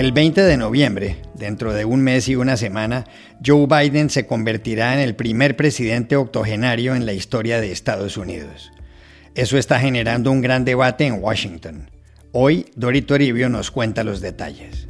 El 0.00 0.12
20 0.12 0.40
de 0.40 0.56
noviembre, 0.56 1.16
dentro 1.34 1.74
de 1.74 1.84
un 1.84 2.00
mes 2.00 2.26
y 2.26 2.34
una 2.34 2.56
semana, 2.56 3.04
Joe 3.44 3.66
Biden 3.66 4.08
se 4.08 4.26
convertirá 4.26 4.94
en 4.94 5.00
el 5.00 5.14
primer 5.14 5.56
presidente 5.56 6.16
octogenario 6.16 6.94
en 6.94 7.04
la 7.04 7.12
historia 7.12 7.60
de 7.60 7.70
Estados 7.70 8.16
Unidos. 8.16 8.72
Eso 9.34 9.58
está 9.58 9.78
generando 9.78 10.32
un 10.32 10.40
gran 10.40 10.64
debate 10.64 11.04
en 11.04 11.22
Washington. 11.22 11.90
Hoy, 12.32 12.64
Dori 12.76 13.02
Toribio 13.02 13.50
nos 13.50 13.70
cuenta 13.70 14.02
los 14.02 14.22
detalles. 14.22 14.88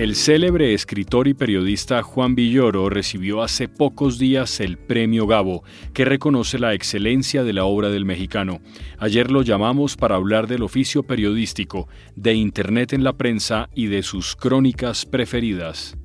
El 0.00 0.16
célebre 0.16 0.72
escritor 0.72 1.28
y 1.28 1.34
periodista 1.34 2.02
Juan 2.02 2.34
Villoro 2.34 2.88
recibió 2.88 3.42
hace 3.42 3.68
pocos 3.68 4.18
días 4.18 4.58
el 4.60 4.78
Premio 4.78 5.26
Gabo, 5.26 5.62
que 5.92 6.06
reconoce 6.06 6.58
la 6.58 6.72
excelencia 6.72 7.44
de 7.44 7.52
la 7.52 7.66
obra 7.66 7.90
del 7.90 8.06
mexicano. 8.06 8.62
Ayer 8.98 9.30
lo 9.30 9.42
llamamos 9.42 9.98
para 9.98 10.16
hablar 10.16 10.46
del 10.46 10.62
oficio 10.62 11.02
periodístico, 11.02 11.86
de 12.16 12.32
Internet 12.32 12.94
en 12.94 13.04
la 13.04 13.12
prensa 13.18 13.68
y 13.74 13.88
de 13.88 14.02
sus 14.02 14.36
crónicas 14.36 15.04
preferidas. 15.04 15.98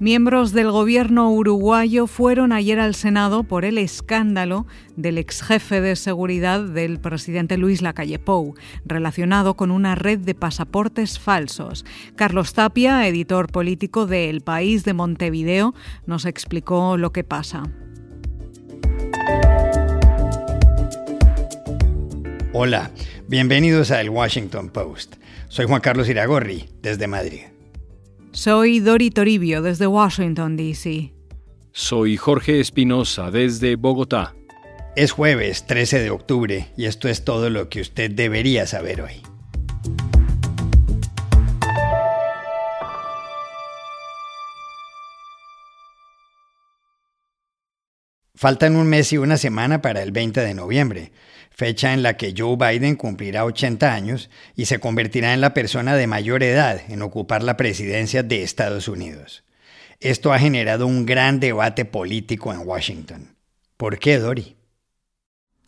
Miembros 0.00 0.52
del 0.52 0.70
gobierno 0.70 1.30
uruguayo 1.30 2.06
fueron 2.06 2.52
ayer 2.52 2.80
al 2.80 2.94
Senado 2.94 3.42
por 3.42 3.66
el 3.66 3.76
escándalo 3.76 4.66
del 4.96 5.18
ex 5.18 5.42
jefe 5.42 5.82
de 5.82 5.94
seguridad 5.94 6.62
del 6.62 6.98
presidente 6.98 7.58
Luis 7.58 7.82
Lacalle 7.82 8.18
Pou, 8.18 8.54
relacionado 8.86 9.56
con 9.56 9.70
una 9.70 9.96
red 9.96 10.20
de 10.20 10.34
pasaportes 10.34 11.18
falsos. 11.18 11.84
Carlos 12.16 12.54
Tapia, 12.54 13.06
editor 13.06 13.52
político 13.52 14.06
de 14.06 14.30
El 14.30 14.40
País 14.40 14.84
de 14.84 14.94
Montevideo, 14.94 15.74
nos 16.06 16.24
explicó 16.24 16.96
lo 16.96 17.12
que 17.12 17.22
pasa. 17.22 17.64
Hola, 22.54 22.90
bienvenidos 23.28 23.90
a 23.90 24.00
El 24.00 24.08
Washington 24.08 24.70
Post. 24.70 25.16
Soy 25.48 25.66
Juan 25.66 25.82
Carlos 25.82 26.08
Iragorri, 26.08 26.70
desde 26.80 27.06
Madrid. 27.06 27.42
Soy 28.32 28.78
Dori 28.78 29.10
Toribio 29.10 29.60
desde 29.60 29.88
Washington, 29.88 30.56
D.C. 30.56 31.12
Soy 31.72 32.16
Jorge 32.16 32.60
Espinosa 32.60 33.32
desde 33.32 33.74
Bogotá. 33.74 34.36
Es 34.94 35.10
jueves 35.10 35.66
13 35.66 35.98
de 35.98 36.10
octubre 36.10 36.68
y 36.76 36.84
esto 36.84 37.08
es 37.08 37.24
todo 37.24 37.50
lo 37.50 37.68
que 37.68 37.80
usted 37.80 38.08
debería 38.10 38.66
saber 38.66 39.02
hoy. 39.02 39.29
Faltan 48.40 48.76
un 48.76 48.86
mes 48.86 49.12
y 49.12 49.18
una 49.18 49.36
semana 49.36 49.82
para 49.82 50.02
el 50.02 50.12
20 50.12 50.40
de 50.40 50.54
noviembre, 50.54 51.12
fecha 51.50 51.92
en 51.92 52.02
la 52.02 52.16
que 52.16 52.32
Joe 52.34 52.56
Biden 52.56 52.96
cumplirá 52.96 53.44
80 53.44 53.92
años 53.92 54.30
y 54.56 54.64
se 54.64 54.78
convertirá 54.78 55.34
en 55.34 55.42
la 55.42 55.52
persona 55.52 55.94
de 55.94 56.06
mayor 56.06 56.42
edad 56.42 56.80
en 56.88 57.02
ocupar 57.02 57.42
la 57.42 57.58
presidencia 57.58 58.22
de 58.22 58.42
Estados 58.42 58.88
Unidos. 58.88 59.44
Esto 60.00 60.32
ha 60.32 60.38
generado 60.38 60.86
un 60.86 61.04
gran 61.04 61.38
debate 61.38 61.84
político 61.84 62.50
en 62.54 62.66
Washington. 62.66 63.36
¿Por 63.76 63.98
qué, 63.98 64.16
Dory? 64.16 64.56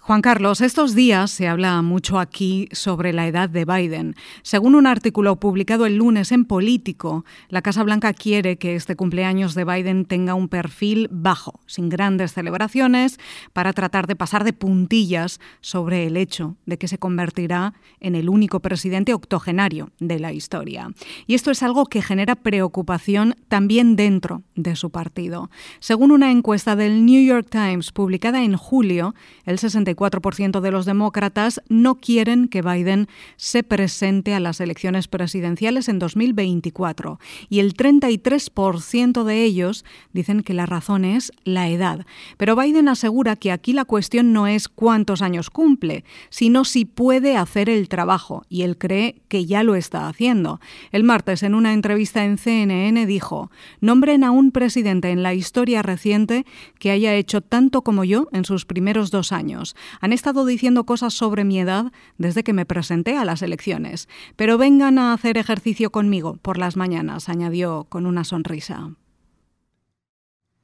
Juan 0.05 0.20
Carlos, 0.20 0.61
estos 0.62 0.97
días 0.97 1.31
se 1.31 1.47
habla 1.47 1.81
mucho 1.81 2.19
aquí 2.19 2.69
sobre 2.72 3.12
la 3.12 3.28
edad 3.28 3.48
de 3.48 3.64
Biden. 3.64 4.17
Según 4.42 4.75
un 4.75 4.89
artículo 4.89 5.36
publicado 5.36 5.86
el 5.86 5.95
lunes 5.95 6.33
en 6.33 6.45
Político, 6.45 7.25
la 7.48 7.62
Casa 7.62 7.84
Blanca 7.84 8.12
quiere 8.12 8.58
que 8.58 8.75
este 8.75 8.97
cumpleaños 8.97 9.55
de 9.55 9.64
Biden 9.64 10.05
tenga 10.05 10.34
un 10.34 10.48
perfil 10.48 11.06
bajo, 11.12 11.61
sin 11.67 11.89
grandes 11.89 12.33
celebraciones, 12.33 13.20
para 13.53 13.73
tratar 13.73 14.08
de 14.08 14.17
pasar 14.17 14.42
de 14.42 14.53
puntillas 14.53 15.39
sobre 15.61 16.08
el 16.08 16.17
hecho 16.17 16.56
de 16.67 16.78
que 16.78 16.89
se 16.89 16.98
convertirá 16.98 17.75
en 18.00 18.17
el 18.17 18.28
único 18.28 18.58
presidente 18.58 19.14
octogenario 19.14 19.90
de 20.01 20.19
la 20.19 20.33
historia. 20.33 20.90
Y 21.29 21.34
esto 21.34 21.52
es 21.52 21.63
algo 21.63 21.86
que 21.86 22.02
genera 22.02 22.34
preocupación 22.34 23.36
también 23.46 23.95
dentro 23.95 24.42
de 24.57 24.74
su 24.74 24.90
partido. 24.90 25.48
Según 25.79 26.11
una 26.11 26.33
encuesta 26.33 26.74
del 26.74 27.07
New 27.07 27.24
York 27.24 27.46
Times 27.48 27.92
publicada 27.92 28.42
en 28.42 28.57
julio, 28.57 29.14
el 29.45 29.61
60 29.61 29.92
4% 29.97 30.61
de 30.61 30.70
los 30.70 30.86
demócratas 30.86 31.61
no 31.69 31.97
quieren 31.97 32.48
que 32.48 32.63
Biden 32.63 33.08
se 33.36 33.63
presente 33.63 34.35
a 34.35 34.41
las 34.41 34.61
elecciones 34.61 35.08
presidenciales 35.08 35.89
en 35.89 35.98
2024 35.98 37.19
y 37.48 37.61
el 37.61 37.75
33% 37.75 39.25
de 39.25 39.42
ellos 39.42 39.85
dicen 40.13 40.42
que 40.42 40.55
la 40.55 40.67
razón 40.67 41.05
es 41.05 41.33
la 41.45 41.69
edad. 41.69 42.07
Pero 42.36 42.57
Biden 42.57 42.89
asegura 42.89 43.36
que 43.36 43.52
aquí 43.52 43.73
la 43.73 43.85
cuestión 43.85 44.33
no 44.33 44.47
es 44.47 44.69
cuántos 44.69 45.23
años 45.23 45.51
cumple, 45.51 46.05
sino 46.31 46.64
si 46.64 46.85
puede 46.85 47.36
hacer 47.36 47.69
el 47.69 47.89
trabajo 47.89 48.45
y 48.48 48.63
él 48.63 48.79
cree 48.79 49.23
que 49.29 49.47
ya 49.47 49.63
lo 49.63 49.75
está 49.75 50.08
haciendo. 50.08 50.61
El 50.91 51.05
martes 51.05 51.42
en 51.42 51.55
una 51.55 51.73
entrevista 51.73 52.25
en 52.25 52.39
CNN 52.39 53.07
dijo, 53.07 53.51
nombren 53.81 54.25
a 54.25 54.31
un 54.31 54.51
presidente 54.51 55.11
en 55.11 55.23
la 55.23 55.35
historia 55.35 55.83
reciente 55.83 56.45
que 56.79 56.91
haya 56.91 57.14
hecho 57.14 57.41
tanto 57.41 57.83
como 57.83 58.05
yo 58.05 58.29
en 58.33 58.45
sus 58.45 58.64
primeros 58.64 59.11
dos 59.11 59.33
años. 59.33 59.77
Han 60.01 60.13
estado 60.13 60.45
diciendo 60.45 60.85
cosas 60.85 61.15
sobre 61.15 61.45
mi 61.45 61.59
edad 61.59 61.93
desde 62.19 62.43
que 62.43 62.53
me 62.53 62.67
presenté 62.67 63.17
a 63.17 63.25
las 63.25 63.43
elecciones, 63.43 64.09
pero 64.37 64.59
vengan 64.59 64.98
a 64.98 65.13
hacer 65.13 65.39
ejercicio 65.39 65.91
conmigo 65.91 66.39
por 66.43 66.59
las 66.59 66.77
mañanas, 66.77 67.29
añadió 67.29 67.87
con 67.89 68.07
una 68.07 68.25
sonrisa. 68.25 68.95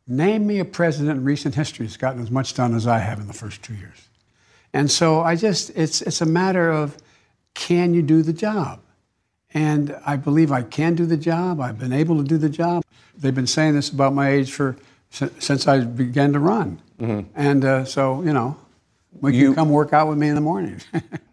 Name 0.06 0.40
me 0.40 0.60
a 0.60 0.64
president 0.64 1.18
in 1.18 1.24
recent 1.24 1.54
history 1.54 1.84
who's 1.84 1.98
gotten 1.98 2.22
as 2.22 2.30
much 2.30 2.54
done 2.54 2.74
as 2.74 2.86
I 2.86 2.98
have 2.98 3.20
in 3.20 3.26
the 3.26 3.34
first 3.34 3.62
two 3.62 3.74
years. 3.74 4.08
And 4.72 4.90
so 4.90 5.20
I 5.20 5.36
just, 5.36 5.70
it's, 5.76 6.00
it's 6.02 6.22
a 6.22 6.26
matter 6.26 6.70
of 6.70 6.96
can 7.54 7.92
you 7.92 8.02
do 8.02 8.22
the 8.22 8.32
job? 8.32 8.80
And 9.52 9.96
I 10.06 10.16
believe 10.16 10.52
I 10.52 10.62
can 10.62 10.94
do 10.94 11.06
the 11.06 11.16
job. 11.16 11.60
I've 11.60 11.78
been 11.78 11.92
able 11.92 12.16
to 12.18 12.22
do 12.22 12.38
the 12.38 12.48
job. 12.48 12.82
They've 13.16 13.34
been 13.34 13.46
saying 13.46 13.74
this 13.74 13.90
about 13.90 14.14
my 14.14 14.30
age 14.30 14.52
for 14.52 14.76
since 15.10 15.66
I 15.66 15.80
began 15.80 16.32
to 16.34 16.38
run. 16.38 16.80
Mm-hmm. 17.00 17.30
And 17.34 17.64
uh, 17.64 17.84
so, 17.84 18.22
you 18.22 18.32
know, 18.32 18.56
We 19.12 19.36
you, 19.36 19.54
come 19.54 19.70
work 19.70 19.92
out 19.92 20.08
with 20.08 20.18
me 20.18 20.28
in 20.28 20.34
the 20.34 20.40
morning. 20.40 20.80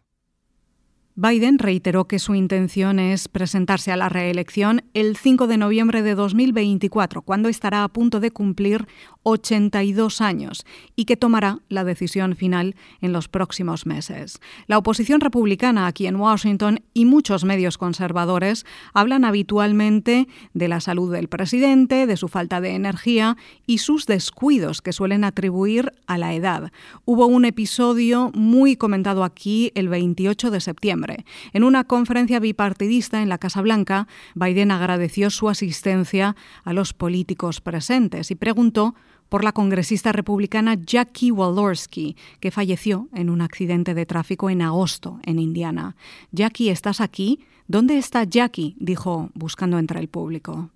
Biden 1.17 1.59
reiteró 1.59 2.09
que 2.09 2.19
su 2.19 2.35
intención 2.35 2.99
es 2.99 3.29
presentarse 3.29 3.89
a 3.93 3.95
la 3.95 4.09
reelección 4.09 4.83
el 4.93 5.15
5 5.15 5.47
de 5.47 5.55
noviembre 5.55 6.01
de 6.01 6.13
2024, 6.13 7.21
cuando 7.21 7.47
estará 7.47 7.85
a 7.85 7.87
punto 7.87 8.19
de 8.19 8.31
cumplir 8.31 8.85
82 9.23 10.19
años 10.19 10.65
y 10.93 11.05
que 11.05 11.15
tomará 11.15 11.59
la 11.69 11.85
decisión 11.85 12.35
final 12.35 12.75
en 12.99 13.13
los 13.13 13.29
próximos 13.29 13.85
meses. 13.85 14.41
La 14.67 14.77
oposición 14.77 15.21
republicana 15.21 15.87
aquí 15.87 16.05
en 16.05 16.17
Washington 16.17 16.81
y 16.93 17.05
muchos 17.05 17.45
medios 17.45 17.77
conservadores 17.77 18.65
hablan 18.93 19.23
habitualmente 19.23 20.27
de 20.53 20.67
la 20.67 20.81
salud 20.81 21.13
del 21.13 21.29
presidente, 21.29 22.07
de 22.07 22.17
su 22.17 22.27
falta 22.27 22.59
de 22.59 22.75
energía 22.75 23.37
y 23.65 23.77
sus 23.77 24.05
descuidos 24.05 24.81
que 24.81 24.91
suelen 24.91 25.23
atribuir 25.23 25.93
a 26.07 26.17
la 26.17 26.33
edad. 26.33 26.73
Hubo 27.05 27.25
un 27.25 27.45
episodio 27.45 28.31
muy 28.33 28.75
comentado 28.75 29.23
aquí 29.23 29.71
el 29.75 29.87
28 29.87 30.51
de 30.51 30.59
septiembre 30.59 31.04
en 31.53 31.63
una 31.63 31.83
conferencia 31.83 32.39
bipartidista 32.39 33.21
en 33.21 33.29
la 33.29 33.37
Casa 33.37 33.61
Blanca, 33.61 34.07
Biden 34.35 34.71
agradeció 34.71 35.29
su 35.29 35.49
asistencia 35.49 36.35
a 36.63 36.73
los 36.73 36.93
políticos 36.93 37.61
presentes 37.61 38.31
y 38.31 38.35
preguntó 38.35 38.95
por 39.29 39.43
la 39.43 39.51
congresista 39.51 40.11
republicana 40.11 40.75
Jackie 40.75 41.31
Walorski, 41.31 42.15
que 42.39 42.51
falleció 42.51 43.09
en 43.13 43.29
un 43.29 43.41
accidente 43.41 43.93
de 43.93 44.05
tráfico 44.05 44.49
en 44.49 44.61
agosto 44.61 45.19
en 45.23 45.39
Indiana. 45.39 45.95
Jackie, 46.31 46.69
¿estás 46.69 47.01
aquí? 47.01 47.39
¿Dónde 47.67 47.97
está 47.97 48.23
Jackie? 48.23 48.75
dijo, 48.79 49.31
buscando 49.33 49.79
entre 49.79 49.99
el 49.99 50.07
público. 50.07 50.69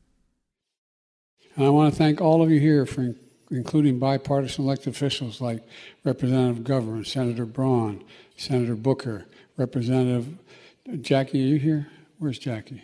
I 1.58 1.68
want 1.68 1.94
to 1.94 1.98
thank 1.98 2.22
all 2.22 2.42
of 2.42 2.50
you 2.50 2.60
here 2.60 2.86
for 2.86 3.16
including 3.52 4.00
bipartisan 4.00 4.66
elected 4.66 4.94
officials 4.94 5.42
like 5.42 5.62
Representative 6.04 6.64
Governor, 6.64 7.04
Senator 7.04 7.46
Braun, 7.46 8.04
Senator 8.38 8.76
Booker, 8.76 9.26
Representative 9.60 10.38
Jackie, 11.02 11.44
are 11.44 11.48
you 11.48 11.60
here? 11.60 11.88
Where's 12.18 12.40
Jackie? 12.40 12.82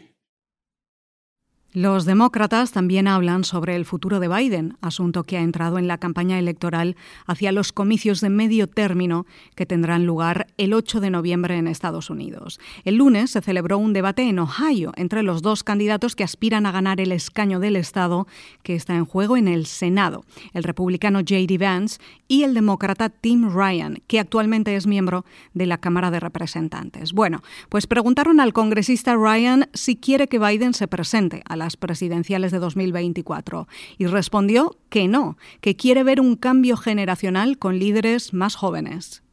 Los 1.75 2.05
demócratas 2.05 2.71
también 2.71 3.05
hablan 3.05 3.43
sobre 3.43 3.75
el 3.75 3.83
futuro 3.83 4.21
de 4.21 4.29
Biden, 4.29 4.77
asunto 4.79 5.25
que 5.25 5.37
ha 5.37 5.41
entrado 5.41 5.77
en 5.77 5.89
la 5.89 5.97
campaña 5.97 6.39
electoral 6.39 6.95
hacia 7.25 7.51
los 7.51 7.73
comicios 7.73 8.21
de 8.21 8.29
medio 8.29 8.67
término 8.67 9.25
que 9.55 9.65
tendrán 9.65 10.05
lugar 10.05 10.47
el 10.55 10.73
8 10.73 11.01
de 11.01 11.09
noviembre 11.09 11.57
en 11.57 11.67
Estados 11.67 12.09
Unidos. 12.09 12.61
El 12.85 12.95
lunes 12.95 13.31
se 13.31 13.41
celebró 13.41 13.77
un 13.77 13.91
debate 13.91 14.21
en 14.21 14.39
Ohio 14.39 14.93
entre 14.95 15.21
los 15.21 15.41
dos 15.41 15.65
candidatos 15.65 16.15
que 16.15 16.23
aspiran 16.23 16.65
a 16.65 16.71
ganar 16.71 17.01
el 17.01 17.11
escaño 17.11 17.59
del 17.59 17.75
Estado 17.75 18.25
que 18.63 18.75
está 18.75 18.95
en 18.95 19.03
juego 19.03 19.35
en 19.35 19.49
el 19.49 19.65
Senado, 19.65 20.23
el 20.53 20.63
republicano 20.63 21.19
J.D. 21.19 21.57
Vance 21.57 21.99
y 22.29 22.43
el 22.43 22.53
demócrata 22.53 23.09
Tim 23.09 23.53
Ryan, 23.53 24.01
que 24.07 24.19
actualmente 24.19 24.75
es 24.77 24.87
miembro 24.87 25.25
de 25.53 25.65
la 25.65 25.77
Cámara 25.77 26.09
de 26.09 26.21
Representantes. 26.21 27.11
Bueno, 27.11 27.41
pues 27.67 27.85
preguntaron 27.85 28.39
al 28.39 28.53
congresista 28.53 29.15
Ryan 29.15 29.69
si 29.73 29.97
quiere 29.97 30.27
que 30.27 30.39
Biden 30.39 30.73
se 30.73 30.87
presente 30.87 31.43
a 31.47 31.57
la 31.57 31.65
las 31.65 31.77
presidenciales 31.77 32.51
de 32.51 32.59
2024 32.59 33.67
y 33.97 34.05
respondió 34.05 34.77
que 34.89 35.07
no, 35.07 35.35
que 35.61 35.75
quiere 35.75 36.03
ver 36.03 36.21
un 36.21 36.35
cambio 36.35 36.77
generacional 36.77 37.57
con 37.57 37.79
líderes 37.79 38.33
más 38.33 38.55
jóvenes. 38.55 39.23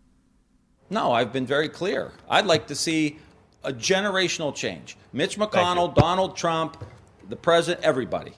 No, 0.88 1.12
I've 1.14 1.30
been 1.30 1.46
very 1.46 1.68
clear. 1.68 2.12
I'd 2.30 2.46
like 2.46 2.66
to 2.68 2.74
see 2.74 3.18
a 3.64 3.72
generational 3.72 4.52
change. 4.54 4.96
Mitch 5.12 5.36
McConnell, 5.36 5.92
Donald 5.94 6.34
Trump, 6.34 6.76
the 7.28 7.36
president, 7.36 7.84
everybody. 7.84 8.32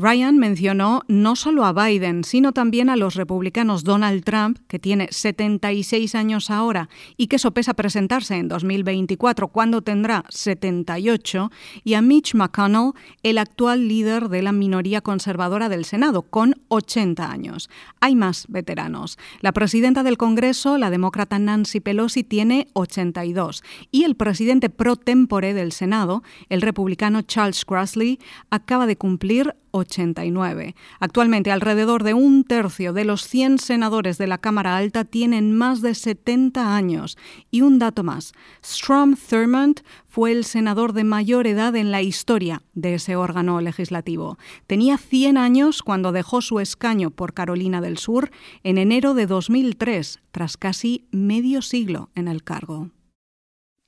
Ryan 0.00 0.38
mencionó 0.38 1.02
no 1.08 1.36
solo 1.36 1.66
a 1.66 1.74
Biden, 1.74 2.24
sino 2.24 2.52
también 2.52 2.88
a 2.88 2.96
los 2.96 3.16
republicanos 3.16 3.84
Donald 3.84 4.24
Trump, 4.24 4.58
que 4.66 4.78
tiene 4.78 5.08
76 5.10 6.14
años 6.14 6.50
ahora 6.50 6.88
y 7.18 7.26
que 7.26 7.38
sopesa 7.38 7.74
presentarse 7.74 8.36
en 8.36 8.48
2024 8.48 9.48
cuando 9.48 9.82
tendrá 9.82 10.24
78, 10.30 11.50
y 11.84 11.94
a 11.94 12.00
Mitch 12.00 12.34
McConnell, 12.34 12.92
el 13.22 13.36
actual 13.36 13.88
líder 13.88 14.30
de 14.30 14.40
la 14.40 14.52
minoría 14.52 15.02
conservadora 15.02 15.68
del 15.68 15.84
Senado, 15.84 16.22
con 16.22 16.54
80 16.68 17.30
años. 17.30 17.68
Hay 18.00 18.16
más 18.16 18.46
veteranos. 18.48 19.18
La 19.40 19.52
presidenta 19.52 20.02
del 20.02 20.16
Congreso, 20.16 20.78
la 20.78 20.88
demócrata 20.88 21.38
Nancy 21.38 21.80
Pelosi, 21.80 22.24
tiene 22.24 22.68
82 22.72 23.62
y 23.90 24.04
el 24.04 24.14
presidente 24.14 24.70
pro 24.70 24.96
tempore 24.96 25.52
del 25.52 25.72
Senado, 25.72 26.22
el 26.48 26.62
republicano 26.62 27.20
Charles 27.20 27.66
Grassley, 27.66 28.18
acaba 28.48 28.86
de 28.86 28.96
cumplir 28.96 29.56
89. 29.72 30.74
Actualmente, 30.98 31.50
alrededor 31.50 32.04
de 32.04 32.14
un 32.14 32.44
tercio 32.44 32.92
de 32.92 33.04
los 33.04 33.26
100 33.26 33.58
senadores 33.58 34.18
de 34.18 34.26
la 34.26 34.38
Cámara 34.38 34.76
Alta 34.76 35.04
tienen 35.04 35.56
más 35.56 35.82
de 35.82 35.94
70 35.94 36.74
años. 36.74 37.16
Y 37.50 37.62
un 37.62 37.78
dato 37.78 38.02
más, 38.02 38.32
Strom 38.64 39.16
Thurmond 39.16 39.80
fue 40.08 40.32
el 40.32 40.44
senador 40.44 40.92
de 40.92 41.04
mayor 41.04 41.46
edad 41.46 41.76
en 41.76 41.90
la 41.90 42.02
historia 42.02 42.62
de 42.74 42.94
ese 42.94 43.16
órgano 43.16 43.60
legislativo. 43.60 44.38
Tenía 44.66 44.98
100 44.98 45.38
años 45.38 45.82
cuando 45.82 46.12
dejó 46.12 46.42
su 46.42 46.60
escaño 46.60 47.10
por 47.10 47.32
Carolina 47.32 47.80
del 47.80 47.98
Sur 47.98 48.30
en 48.64 48.78
enero 48.78 49.14
de 49.14 49.26
2003, 49.26 50.20
tras 50.32 50.56
casi 50.56 51.06
medio 51.10 51.62
siglo 51.62 52.10
en 52.14 52.28
el 52.28 52.42
cargo. 52.42 52.90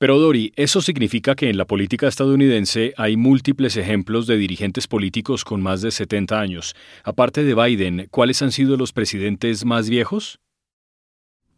Pero 0.03 0.19
Dori, 0.19 0.51
¿eso 0.57 0.81
significa 0.81 1.33
que 1.33 1.49
en 1.49 1.55
la 1.55 1.63
política 1.63 2.09
estadounidense 2.09 2.93
hay 2.97 3.15
múltiples 3.15 3.77
ejemplos 3.77 4.27
de 4.27 4.35
dirigentes 4.35 4.85
políticos 4.85 5.45
con 5.45 5.61
más 5.61 5.81
de 5.81 5.91
70 5.91 6.41
años? 6.41 6.75
Aparte 7.05 7.45
de 7.45 7.55
Biden, 7.55 8.09
¿cuáles 8.11 8.41
han 8.41 8.51
sido 8.51 8.75
los 8.75 8.91
presidentes 8.91 9.63
más 9.63 9.89
viejos? 9.89 10.41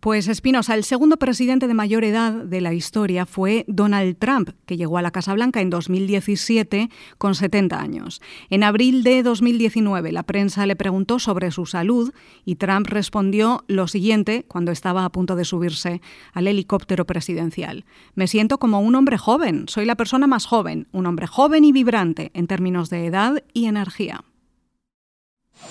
Pues 0.06 0.28
Espinosa, 0.28 0.76
el 0.76 0.84
segundo 0.84 1.18
presidente 1.18 1.68
de 1.68 1.74
mayor 1.74 2.04
edad 2.04 2.32
de 2.32 2.62
la 2.62 2.74
historia 2.74 3.26
fue 3.26 3.66
Donald 3.68 4.16
Trump, 4.20 4.52
que 4.68 4.78
llegó 4.78 5.00
a 5.00 5.02
la 5.02 5.10
Casa 5.10 5.34
Blanca 5.34 5.62
en 5.62 5.72
2017 5.72 6.92
con 7.18 7.34
70 7.34 7.82
años. 7.82 8.22
En 8.52 8.62
abril 8.62 9.02
de 9.02 9.24
2019 9.24 10.12
la 10.12 10.22
prensa 10.22 10.68
le 10.68 10.76
preguntó 10.76 11.18
sobre 11.18 11.50
su 11.50 11.66
salud 11.66 12.14
y 12.46 12.58
Trump 12.58 12.86
respondió 12.86 13.64
lo 13.68 13.88
siguiente 13.88 14.46
cuando 14.48 14.72
estaba 14.72 15.06
a 15.06 15.12
punto 15.12 15.36
de 15.36 15.44
subirse 15.44 16.02
al 16.34 16.48
helicóptero 16.48 17.08
presidencial. 17.08 17.84
Me 18.14 18.28
siento 18.28 18.60
como 18.60 18.82
un 18.82 18.94
hombre 18.94 19.18
joven, 19.18 19.66
soy 19.68 19.86
la 19.86 19.96
persona 19.96 20.28
más 20.28 20.46
joven, 20.46 20.88
un 20.92 21.08
hombre 21.08 21.26
joven 21.26 21.64
y 21.64 21.72
vibrante 21.72 22.30
en 22.36 22.46
términos 22.46 22.92
de 22.92 23.08
edad 23.08 23.44
y 23.54 23.66
energía. 23.66 24.24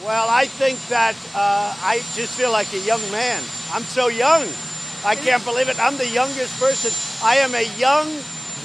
Well, 0.05 0.27
I 0.29 0.47
think 0.47 0.79
that 0.89 1.17
uh, 1.35 1.75
I 1.83 1.99
just 2.15 2.35
feel 2.37 2.53
like 2.53 2.73
a 2.75 2.81
young 2.81 3.01
man. 3.11 3.43
I'm 3.73 3.85
so 3.85 4.09
young. 4.09 4.45
I 5.05 5.15
can't 5.17 5.45
believe 5.45 5.69
it. 5.69 5.79
I'm 5.79 5.97
the 5.97 6.09
youngest 6.09 6.59
person. 6.59 6.93
I 7.23 7.37
am 7.37 7.55
a 7.55 7.65
young, 7.79 8.07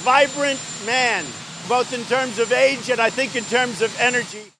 vibrant 0.02 0.60
man, 0.86 1.24
both 1.68 1.92
in 1.92 2.04
terms 2.04 2.38
of 2.38 2.52
age 2.52 2.90
and 2.90 3.00
I 3.00 3.10
think 3.10 3.36
in 3.36 3.44
terms 3.44 3.82
of 3.82 3.94
energy. 4.00 4.50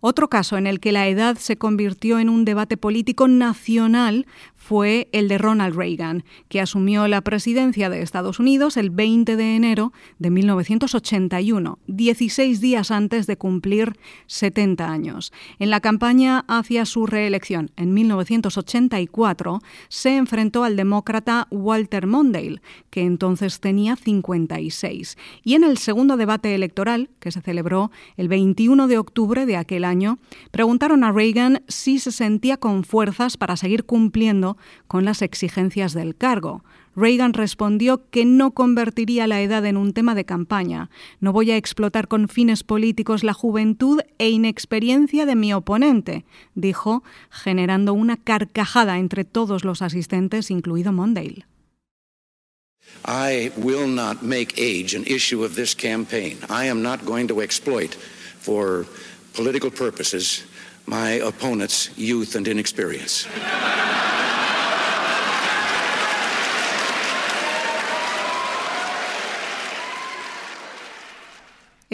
Otro 0.00 0.28
caso 0.28 0.56
en 0.56 0.66
el 0.66 0.78
que 0.78 0.92
la 0.92 1.08
edad 1.08 1.36
se 1.38 1.56
convirtió 1.56 2.20
en 2.20 2.28
un 2.28 2.44
debate 2.44 2.76
político 2.76 3.26
nacional 3.28 4.26
fue 4.66 5.08
el 5.12 5.28
de 5.28 5.38
Ronald 5.38 5.76
Reagan, 5.76 6.24
que 6.48 6.60
asumió 6.60 7.06
la 7.06 7.20
presidencia 7.20 7.88
de 7.88 8.02
Estados 8.02 8.40
Unidos 8.40 8.76
el 8.76 8.90
20 8.90 9.36
de 9.36 9.54
enero 9.54 9.92
de 10.18 10.30
1981, 10.30 11.78
16 11.86 12.60
días 12.60 12.90
antes 12.90 13.28
de 13.28 13.36
cumplir 13.36 13.92
70 14.26 14.90
años. 14.90 15.32
En 15.60 15.70
la 15.70 15.78
campaña 15.78 16.44
hacia 16.48 16.84
su 16.84 17.06
reelección 17.06 17.70
en 17.76 17.94
1984 17.94 19.60
se 19.88 20.16
enfrentó 20.16 20.64
al 20.64 20.74
demócrata 20.74 21.46
Walter 21.52 22.08
Mondale, 22.08 22.60
que 22.90 23.02
entonces 23.02 23.60
tenía 23.60 23.94
56. 23.94 25.16
Y 25.44 25.54
en 25.54 25.62
el 25.62 25.78
segundo 25.78 26.16
debate 26.16 26.52
electoral, 26.56 27.08
que 27.20 27.30
se 27.30 27.40
celebró 27.40 27.92
el 28.16 28.26
21 28.26 28.88
de 28.88 28.98
octubre 28.98 29.46
de 29.46 29.58
aquel 29.58 29.84
año, 29.84 30.18
preguntaron 30.50 31.04
a 31.04 31.12
Reagan 31.12 31.62
si 31.68 32.00
se 32.00 32.10
sentía 32.10 32.56
con 32.56 32.82
fuerzas 32.82 33.36
para 33.36 33.56
seguir 33.56 33.84
cumpliendo 33.84 34.55
con 34.86 35.04
las 35.04 35.22
exigencias 35.22 35.94
del 35.94 36.16
cargo. 36.16 36.62
Reagan 36.96 37.34
respondió 37.34 38.08
que 38.10 38.24
no 38.24 38.52
convertiría 38.52 39.26
la 39.26 39.42
edad 39.42 39.66
en 39.66 39.76
un 39.76 39.92
tema 39.92 40.14
de 40.14 40.24
campaña. 40.24 40.88
No 41.20 41.32
voy 41.32 41.50
a 41.50 41.56
explotar 41.56 42.08
con 42.08 42.28
fines 42.28 42.64
políticos 42.64 43.22
la 43.22 43.34
juventud 43.34 44.00
e 44.18 44.30
inexperiencia 44.30 45.26
de 45.26 45.36
mi 45.36 45.52
oponente, 45.52 46.24
dijo, 46.54 47.04
generando 47.30 47.92
una 47.92 48.16
carcajada 48.16 48.98
entre 48.98 49.24
todos 49.24 49.64
los 49.64 49.82
asistentes, 49.82 50.50
incluido 50.50 50.92
Mondale. 50.92 51.46
I 53.04 53.52
will 53.56 53.86
not 53.86 54.22
make 54.22 54.58
age 54.58 54.94
an 54.94 55.04
issue 55.06 55.44
of 55.44 55.54
this 55.54 55.74
campaign. 55.74 56.38
I 56.48 56.66
am 56.66 56.82
not 56.82 57.04
going 57.04 57.28
to 57.28 57.40
exploit 57.40 57.94
for 57.94 58.86
political 59.34 59.70
purposes 59.70 60.44
my 60.86 61.20
opponent's 61.20 61.90
youth 61.98 62.36
and 62.36 62.46
inexperience. 62.48 63.26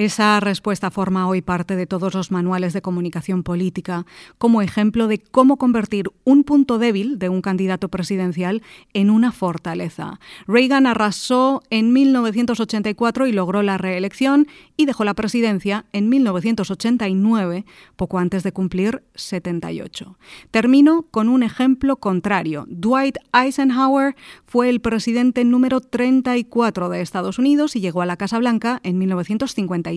Esa 0.04 0.40
respuesta 0.40 0.90
forma 0.90 1.28
hoy 1.28 1.42
parte 1.42 1.76
de 1.76 1.86
todos 1.86 2.14
los 2.14 2.32
manuales 2.32 2.72
de 2.72 2.82
comunicación 2.82 3.44
política 3.44 4.04
como 4.36 4.60
ejemplo 4.60 5.06
de 5.06 5.18
cómo 5.18 5.58
convertir 5.58 6.10
un 6.24 6.42
punto 6.42 6.78
débil 6.78 7.20
de 7.20 7.28
un 7.28 7.40
candidato 7.40 7.88
presidencial 7.88 8.62
en 8.94 9.10
una 9.10 9.30
fortaleza. 9.30 10.18
Reagan 10.48 10.88
arrasó 10.88 11.62
en 11.70 11.92
1984 11.92 13.28
y 13.28 13.32
logró 13.32 13.62
la 13.62 13.78
reelección 13.78 14.48
y 14.76 14.86
dejó 14.86 15.04
la 15.04 15.14
presidencia 15.14 15.84
en 15.92 16.08
1989, 16.08 17.64
poco 17.94 18.18
antes 18.18 18.42
de 18.42 18.50
cumplir 18.50 19.04
78. 19.14 20.18
Termino 20.50 21.02
con 21.12 21.28
un 21.28 21.44
ejemplo 21.44 21.94
contrario. 21.94 22.64
Dwight 22.66 23.18
Eisenhower 23.32 24.16
fue 24.46 24.68
el 24.68 24.80
presidente 24.80 25.44
número 25.44 25.80
34 25.80 26.88
de 26.88 27.02
Estados 27.02 27.38
Unidos 27.38 27.76
y 27.76 27.80
llegó 27.80 28.02
a 28.02 28.06
la 28.06 28.16
Casa 28.16 28.40
Blanca 28.40 28.80
en 28.82 28.98
1950 28.98 29.91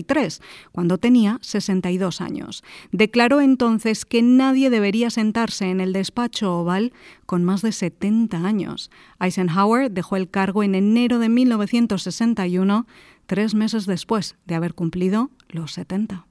cuando 0.72 0.98
tenía 0.98 1.38
62 1.42 2.20
años. 2.20 2.62
Declaró 2.92 3.40
entonces 3.40 4.04
que 4.04 4.22
nadie 4.22 4.70
debería 4.70 5.10
sentarse 5.10 5.70
en 5.70 5.80
el 5.80 5.92
despacho 5.92 6.58
oval 6.58 6.92
con 7.24 7.44
más 7.44 7.62
de 7.62 7.72
70 7.72 8.38
años. 8.38 8.90
Eisenhower 9.20 9.90
dejó 9.90 10.16
el 10.16 10.28
cargo 10.28 10.62
en 10.62 10.74
enero 10.74 11.18
de 11.18 11.28
1961, 11.28 12.86
tres 13.26 13.54
meses 13.54 13.86
después 13.86 14.36
de 14.46 14.54
haber 14.54 14.74
cumplido 14.74 15.30
los 15.48 15.72
70. 15.72 16.26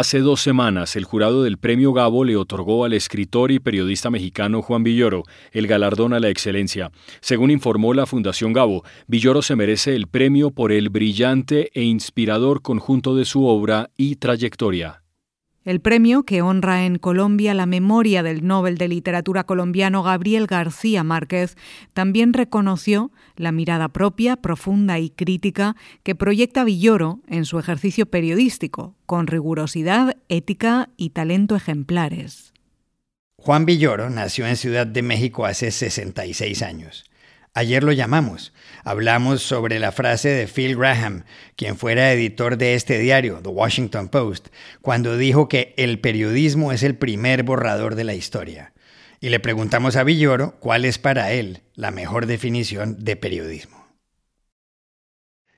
Hace 0.00 0.20
dos 0.20 0.40
semanas, 0.40 0.96
el 0.96 1.04
jurado 1.04 1.42
del 1.42 1.58
Premio 1.58 1.92
Gabo 1.92 2.24
le 2.24 2.34
otorgó 2.34 2.86
al 2.86 2.94
escritor 2.94 3.50
y 3.50 3.58
periodista 3.58 4.08
mexicano 4.08 4.62
Juan 4.62 4.82
Villoro 4.82 5.24
el 5.52 5.66
galardón 5.66 6.14
a 6.14 6.20
la 6.20 6.30
excelencia. 6.30 6.90
Según 7.20 7.50
informó 7.50 7.92
la 7.92 8.06
Fundación 8.06 8.54
Gabo, 8.54 8.82
Villoro 9.08 9.42
se 9.42 9.56
merece 9.56 9.94
el 9.94 10.06
premio 10.06 10.52
por 10.52 10.72
el 10.72 10.88
brillante 10.88 11.70
e 11.74 11.82
inspirador 11.82 12.62
conjunto 12.62 13.14
de 13.14 13.26
su 13.26 13.44
obra 13.44 13.90
y 13.98 14.16
trayectoria. 14.16 15.02
El 15.62 15.80
premio, 15.80 16.22
que 16.22 16.40
honra 16.40 16.86
en 16.86 16.96
Colombia 16.96 17.52
la 17.52 17.66
memoria 17.66 18.22
del 18.22 18.46
Nobel 18.46 18.78
de 18.78 18.88
Literatura 18.88 19.44
colombiano 19.44 20.02
Gabriel 20.02 20.46
García 20.46 21.04
Márquez, 21.04 21.56
también 21.92 22.32
reconoció 22.32 23.10
la 23.36 23.52
mirada 23.52 23.88
propia, 23.88 24.36
profunda 24.36 24.98
y 24.98 25.10
crítica 25.10 25.76
que 26.02 26.14
proyecta 26.14 26.64
Villoro 26.64 27.20
en 27.28 27.44
su 27.44 27.58
ejercicio 27.58 28.06
periodístico, 28.06 28.96
con 29.04 29.26
rigurosidad, 29.26 30.16
ética 30.30 30.88
y 30.96 31.10
talento 31.10 31.56
ejemplares. 31.56 32.54
Juan 33.36 33.66
Villoro 33.66 34.08
nació 34.08 34.46
en 34.46 34.56
Ciudad 34.56 34.86
de 34.86 35.02
México 35.02 35.44
hace 35.44 35.70
66 35.70 36.62
años. 36.62 37.09
Ayer 37.52 37.82
lo 37.82 37.90
llamamos. 37.90 38.52
Hablamos 38.84 39.42
sobre 39.42 39.80
la 39.80 39.90
frase 39.90 40.28
de 40.28 40.46
Phil 40.46 40.76
Graham, 40.76 41.24
quien 41.56 41.76
fuera 41.76 42.12
editor 42.12 42.56
de 42.56 42.74
este 42.74 42.98
diario, 43.00 43.40
The 43.42 43.48
Washington 43.48 44.08
Post, 44.08 44.48
cuando 44.82 45.16
dijo 45.16 45.48
que 45.48 45.74
el 45.76 45.98
periodismo 45.98 46.70
es 46.70 46.84
el 46.84 46.94
primer 46.94 47.42
borrador 47.42 47.96
de 47.96 48.04
la 48.04 48.14
historia. 48.14 48.72
Y 49.20 49.30
le 49.30 49.40
preguntamos 49.40 49.96
a 49.96 50.04
Villoro 50.04 50.60
cuál 50.60 50.84
es 50.84 50.98
para 50.98 51.32
él 51.32 51.62
la 51.74 51.90
mejor 51.90 52.26
definición 52.26 52.96
de 53.04 53.16
periodismo. 53.16 53.84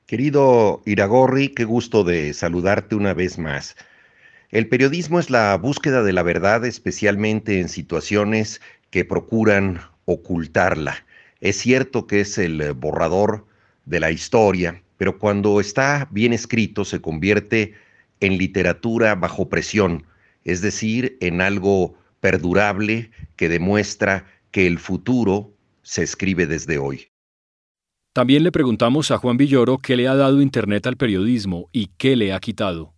Querido 0.06 0.82
Iragorri, 0.86 1.50
qué 1.50 1.64
gusto 1.64 2.04
de 2.04 2.32
saludarte 2.32 2.94
una 2.94 3.12
vez 3.12 3.38
más. 3.38 3.76
El 4.48 4.66
periodismo 4.68 5.20
es 5.20 5.28
la 5.28 5.56
búsqueda 5.56 6.02
de 6.02 6.14
la 6.14 6.22
verdad, 6.22 6.64
especialmente 6.64 7.60
en 7.60 7.68
situaciones 7.68 8.62
que 8.90 9.04
procuran 9.04 9.80
ocultarla. 10.06 11.04
Es 11.42 11.56
cierto 11.56 12.06
que 12.06 12.20
es 12.20 12.38
el 12.38 12.72
borrador 12.72 13.44
de 13.84 13.98
la 13.98 14.12
historia, 14.12 14.80
pero 14.96 15.18
cuando 15.18 15.58
está 15.58 16.08
bien 16.12 16.32
escrito 16.32 16.84
se 16.84 17.00
convierte 17.00 17.74
en 18.20 18.38
literatura 18.38 19.16
bajo 19.16 19.48
presión, 19.48 20.06
es 20.44 20.62
decir, 20.62 21.18
en 21.20 21.40
algo 21.40 21.96
perdurable 22.20 23.10
que 23.34 23.48
demuestra 23.48 24.24
que 24.52 24.68
el 24.68 24.78
futuro 24.78 25.52
se 25.82 26.04
escribe 26.04 26.46
desde 26.46 26.78
hoy. 26.78 27.08
También 28.12 28.44
le 28.44 28.52
preguntamos 28.52 29.10
a 29.10 29.18
Juan 29.18 29.36
Villoro 29.36 29.78
qué 29.78 29.96
le 29.96 30.06
ha 30.06 30.14
dado 30.14 30.42
Internet 30.42 30.86
al 30.86 30.96
periodismo 30.96 31.68
y 31.72 31.88
qué 31.98 32.14
le 32.14 32.32
ha 32.32 32.38
quitado. 32.38 32.94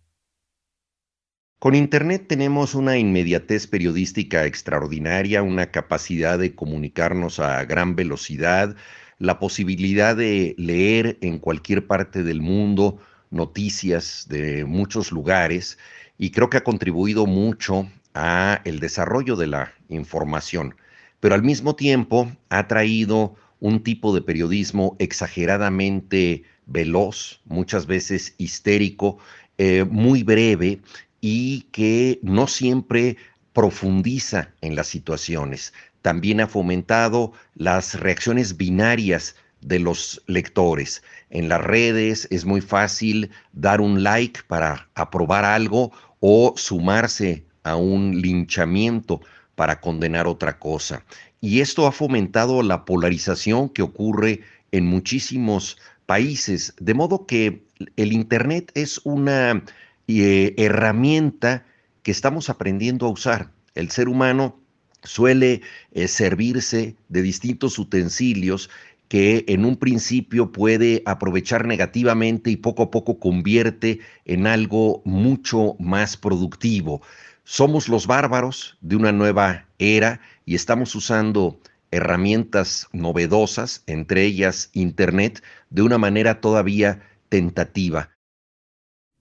Con 1.65 1.73
Internet 1.73 2.27
tenemos 2.27 2.75
una 2.75 2.99
inmediatez 2.99 3.65
periodística 3.65 4.45
extraordinaria, 4.45 5.41
una 5.41 5.71
capacidad 5.71 6.37
de 6.37 6.53
comunicarnos 6.53 7.39
a 7.39 7.65
gran 7.65 7.95
velocidad, 7.95 8.75
la 9.17 9.39
posibilidad 9.39 10.15
de 10.15 10.53
leer 10.59 11.17
en 11.21 11.39
cualquier 11.39 11.87
parte 11.87 12.21
del 12.21 12.39
mundo 12.39 12.99
noticias 13.31 14.27
de 14.29 14.63
muchos 14.63 15.11
lugares 15.11 15.79
y 16.19 16.29
creo 16.29 16.51
que 16.51 16.57
ha 16.57 16.63
contribuido 16.63 17.25
mucho 17.25 17.89
a 18.13 18.61
el 18.63 18.79
desarrollo 18.79 19.35
de 19.35 19.47
la 19.47 19.73
información, 19.89 20.75
pero 21.19 21.33
al 21.33 21.41
mismo 21.41 21.75
tiempo 21.75 22.31
ha 22.49 22.67
traído 22.67 23.37
un 23.59 23.81
tipo 23.81 24.13
de 24.13 24.21
periodismo 24.21 24.95
exageradamente 24.99 26.43
veloz, 26.67 27.41
muchas 27.45 27.87
veces 27.87 28.35
histérico, 28.37 29.17
eh, 29.57 29.85
muy 29.89 30.21
breve 30.21 30.81
y 31.27 31.61
que 31.71 32.19
no 32.21 32.45
siempre 32.45 33.17
profundiza 33.51 34.51
en 34.61 34.75
las 34.75 34.85
situaciones. 34.85 35.73
También 36.03 36.39
ha 36.39 36.45
fomentado 36.45 37.33
las 37.55 37.99
reacciones 37.99 38.57
binarias 38.57 39.35
de 39.59 39.79
los 39.79 40.21
lectores. 40.27 41.01
En 41.31 41.49
las 41.49 41.61
redes 41.61 42.27
es 42.29 42.45
muy 42.45 42.61
fácil 42.61 43.31
dar 43.53 43.81
un 43.81 44.03
like 44.03 44.41
para 44.45 44.87
aprobar 44.93 45.45
algo 45.45 45.91
o 46.19 46.53
sumarse 46.57 47.43
a 47.63 47.75
un 47.75 48.21
linchamiento 48.21 49.19
para 49.55 49.81
condenar 49.81 50.27
otra 50.27 50.59
cosa. 50.59 51.03
Y 51.41 51.61
esto 51.61 51.87
ha 51.87 51.91
fomentado 51.91 52.61
la 52.61 52.85
polarización 52.85 53.69
que 53.69 53.81
ocurre 53.81 54.41
en 54.71 54.85
muchísimos 54.85 55.79
países, 56.05 56.75
de 56.79 56.93
modo 56.93 57.25
que 57.25 57.65
el 57.95 58.13
Internet 58.13 58.71
es 58.75 59.01
una 59.05 59.63
eh, 60.07 60.53
herramienta 60.57 61.65
que 62.03 62.11
estamos 62.11 62.49
aprendiendo 62.49 63.05
a 63.05 63.09
usar. 63.09 63.51
El 63.73 63.89
ser 63.91 64.07
humano 64.07 64.59
suele 65.03 65.61
eh, 65.91 66.07
servirse 66.07 66.95
de 67.09 67.21
distintos 67.21 67.77
utensilios 67.79 68.69
que 69.07 69.45
en 69.47 69.65
un 69.65 69.77
principio 69.77 70.51
puede 70.51 71.03
aprovechar 71.05 71.65
negativamente 71.65 72.49
y 72.49 72.57
poco 72.57 72.83
a 72.83 72.91
poco 72.91 73.19
convierte 73.19 73.99
en 74.25 74.47
algo 74.47 75.01
mucho 75.05 75.75
más 75.79 76.17
productivo. 76.17 77.01
Somos 77.43 77.87
los 77.87 78.07
bárbaros 78.07 78.77
de 78.81 78.95
una 78.95 79.11
nueva 79.11 79.67
era 79.77 80.21
y 80.45 80.55
estamos 80.55 80.95
usando 80.95 81.59
herramientas 81.91 82.87
novedosas, 82.91 83.83
entre 83.85 84.23
ellas 84.25 84.69
Internet, 84.73 85.43
de 85.69 85.83
una 85.83 85.99
manera 85.99 86.41
todavía 86.41 87.01
tentativa. 87.29 88.14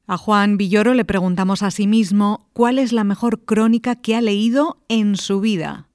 A 0.06 0.18
Juan 0.18 0.58
Villoro 0.58 0.92
le 0.92 1.04
preguntamos 1.04 1.62
a 1.62 1.70
sí 1.70 1.87
mismo 1.87 2.49
cuál 2.52 2.78
es 2.78 2.92
la 2.92 3.04
mejor 3.04 3.44
crónica 3.44 3.96
que 3.96 4.14
ha 4.14 4.20
leído 4.20 4.82
en 4.88 5.16
su 5.16 5.40
vida. 5.40 5.88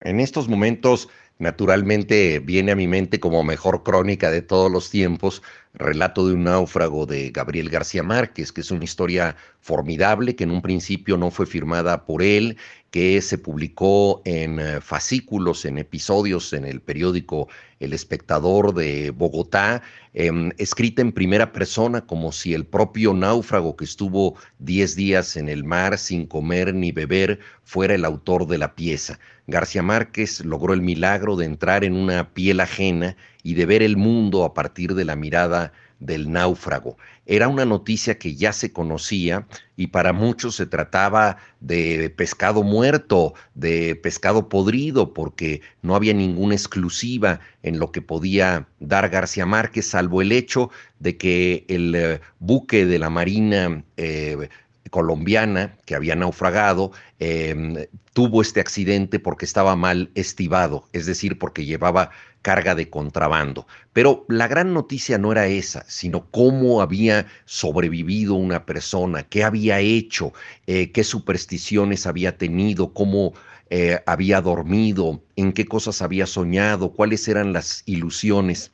En 0.00 0.18
estos 0.18 0.48
momentos 0.48 1.08
Naturalmente 1.42 2.38
viene 2.38 2.70
a 2.70 2.76
mi 2.76 2.86
mente 2.86 3.18
como 3.18 3.42
mejor 3.42 3.82
crónica 3.82 4.30
de 4.30 4.42
todos 4.42 4.70
los 4.70 4.90
tiempos, 4.90 5.42
Relato 5.74 6.28
de 6.28 6.34
un 6.34 6.44
náufrago 6.44 7.06
de 7.06 7.30
Gabriel 7.30 7.70
García 7.70 8.02
Márquez, 8.02 8.52
que 8.52 8.60
es 8.60 8.70
una 8.70 8.84
historia 8.84 9.36
formidable 9.60 10.36
que 10.36 10.44
en 10.44 10.50
un 10.50 10.60
principio 10.60 11.16
no 11.16 11.30
fue 11.30 11.46
firmada 11.46 12.04
por 12.04 12.22
él, 12.22 12.58
que 12.90 13.22
se 13.22 13.38
publicó 13.38 14.20
en 14.26 14.60
eh, 14.60 14.82
fascículos, 14.82 15.64
en 15.64 15.78
episodios 15.78 16.52
en 16.52 16.66
el 16.66 16.82
periódico 16.82 17.48
El 17.80 17.94
Espectador 17.94 18.74
de 18.74 19.12
Bogotá, 19.12 19.82
em, 20.12 20.50
escrita 20.58 21.00
en 21.00 21.10
primera 21.10 21.52
persona 21.52 22.06
como 22.06 22.32
si 22.32 22.52
el 22.52 22.66
propio 22.66 23.14
náufrago 23.14 23.74
que 23.74 23.86
estuvo 23.86 24.36
10 24.58 24.94
días 24.94 25.38
en 25.38 25.48
el 25.48 25.64
mar 25.64 25.96
sin 25.96 26.26
comer 26.26 26.74
ni 26.74 26.92
beber 26.92 27.38
fuera 27.64 27.94
el 27.94 28.04
autor 28.04 28.46
de 28.46 28.58
la 28.58 28.74
pieza. 28.74 29.18
García 29.46 29.82
Márquez 29.82 30.44
logró 30.44 30.74
el 30.74 30.82
milagro 30.82 31.36
de 31.36 31.46
entrar 31.46 31.84
en 31.84 31.94
una 31.96 32.34
piel 32.34 32.60
ajena 32.60 33.16
y 33.42 33.54
de 33.54 33.66
ver 33.66 33.82
el 33.82 33.96
mundo 33.96 34.44
a 34.44 34.54
partir 34.54 34.94
de 34.94 35.04
la 35.04 35.16
mirada 35.16 35.72
del 36.02 36.30
náufrago. 36.30 36.96
Era 37.26 37.46
una 37.46 37.64
noticia 37.64 38.18
que 38.18 38.34
ya 38.34 38.52
se 38.52 38.72
conocía 38.72 39.46
y 39.76 39.88
para 39.88 40.12
muchos 40.12 40.56
se 40.56 40.66
trataba 40.66 41.36
de 41.60 42.10
pescado 42.10 42.64
muerto, 42.64 43.34
de 43.54 43.94
pescado 43.94 44.48
podrido, 44.48 45.14
porque 45.14 45.60
no 45.80 45.94
había 45.94 46.12
ninguna 46.12 46.54
exclusiva 46.54 47.40
en 47.62 47.78
lo 47.78 47.92
que 47.92 48.02
podía 48.02 48.66
dar 48.80 49.08
García 49.08 49.46
Márquez, 49.46 49.86
salvo 49.86 50.22
el 50.22 50.32
hecho 50.32 50.70
de 50.98 51.16
que 51.16 51.64
el 51.68 51.94
eh, 51.94 52.20
buque 52.40 52.84
de 52.84 52.98
la 52.98 53.10
Marina 53.10 53.84
eh, 53.96 54.48
colombiana 54.92 55.78
que 55.86 55.94
había 55.94 56.14
naufragado 56.14 56.92
em, 57.18 57.86
tuvo 58.12 58.42
este 58.42 58.60
accidente 58.60 59.18
porque 59.18 59.46
estaba 59.46 59.74
mal 59.74 60.10
estivado, 60.14 60.84
es 60.92 61.06
decir, 61.06 61.38
porque 61.38 61.64
llevaba 61.64 62.10
carga 62.42 62.74
de 62.74 62.90
contrabando. 62.90 63.66
Pero 63.94 64.26
la 64.28 64.48
gran 64.48 64.74
noticia 64.74 65.16
no 65.16 65.32
era 65.32 65.46
esa, 65.46 65.84
sino 65.88 66.26
cómo 66.30 66.82
había 66.82 67.26
sobrevivido 67.46 68.34
una 68.34 68.66
persona, 68.66 69.22
qué 69.22 69.44
había 69.44 69.80
hecho, 69.80 70.34
eh, 70.66 70.92
qué 70.92 71.04
supersticiones 71.04 72.06
había 72.06 72.36
tenido, 72.36 72.92
cómo 72.92 73.32
eh, 73.70 73.98
había 74.04 74.42
dormido, 74.42 75.22
en 75.36 75.54
qué 75.54 75.64
cosas 75.64 76.02
había 76.02 76.26
soñado, 76.26 76.92
cuáles 76.92 77.26
eran 77.28 77.54
las 77.54 77.82
ilusiones. 77.86 78.72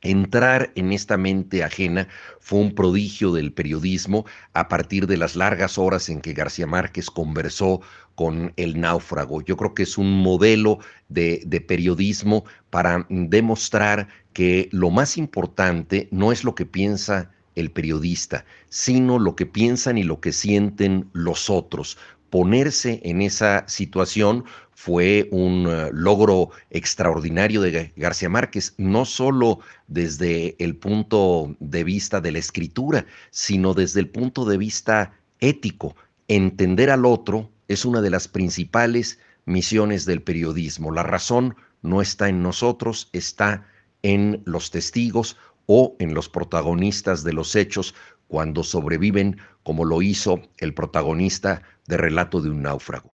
Entrar 0.00 0.70
en 0.76 0.92
esta 0.92 1.16
mente 1.16 1.64
ajena 1.64 2.06
fue 2.38 2.60
un 2.60 2.74
prodigio 2.74 3.32
del 3.32 3.52
periodismo 3.52 4.26
a 4.52 4.68
partir 4.68 5.08
de 5.08 5.16
las 5.16 5.34
largas 5.34 5.76
horas 5.76 6.08
en 6.08 6.20
que 6.20 6.34
García 6.34 6.68
Márquez 6.68 7.10
conversó 7.10 7.80
con 8.14 8.52
el 8.56 8.80
náufrago. 8.80 9.42
Yo 9.42 9.56
creo 9.56 9.74
que 9.74 9.82
es 9.82 9.98
un 9.98 10.22
modelo 10.22 10.78
de, 11.08 11.42
de, 11.44 11.60
periodismo 11.60 12.44
para 12.70 13.06
demostrar 13.08 14.06
que 14.32 14.68
lo 14.70 14.90
más 14.90 15.16
importante 15.16 16.08
no 16.12 16.30
es 16.30 16.44
lo 16.44 16.54
que 16.54 16.64
piensa 16.64 17.32
el 17.56 17.72
periodista, 17.72 18.44
sino 18.68 19.18
lo 19.18 19.34
que 19.34 19.46
piensan 19.46 19.98
y 19.98 20.04
lo 20.04 20.20
que 20.20 20.32
sienten 20.32 21.08
los 21.12 21.50
otros. 21.50 21.98
Ponerse 22.30 23.00
en 23.04 23.22
esa 23.22 23.66
situación 23.68 24.44
fue 24.72 25.28
un 25.32 25.66
eh, 25.68 25.90
logro 25.92 26.50
extraordinario 26.70 27.60
de 27.62 27.92
García 27.96 28.28
Márquez, 28.28 28.74
no 28.78 29.04
solo 29.04 29.60
desde 29.88 30.54
el 30.62 30.76
punto 30.76 31.56
de 31.58 31.84
vista 31.84 32.20
de 32.20 32.32
la 32.32 32.38
escritura, 32.38 33.06
sino 33.30 33.74
desde 33.74 34.00
el 34.00 34.08
punto 34.08 34.44
de 34.44 34.56
vista 34.56 35.12
ético. 35.40 35.96
Entender 36.28 36.90
al 36.90 37.06
otro 37.06 37.50
es 37.66 37.84
una 37.84 38.00
de 38.00 38.10
las 38.10 38.28
principales 38.28 39.18
misiones 39.46 40.04
del 40.04 40.22
periodismo. 40.22 40.92
La 40.92 41.02
razón 41.02 41.56
no 41.82 42.02
está 42.02 42.28
en 42.28 42.42
nosotros, 42.42 43.08
está 43.12 43.66
en 44.02 44.42
los 44.44 44.70
testigos 44.70 45.36
o 45.66 45.96
en 45.98 46.14
los 46.14 46.28
protagonistas 46.28 47.24
de 47.24 47.32
los 47.32 47.56
hechos 47.56 47.94
cuando 48.28 48.62
sobreviven, 48.62 49.38
como 49.68 49.84
lo 49.84 50.00
hizo 50.00 50.40
el 50.56 50.72
protagonista 50.72 51.60
de 51.86 51.98
Relato 51.98 52.40
de 52.40 52.48
un 52.48 52.62
náufrago. 52.62 53.12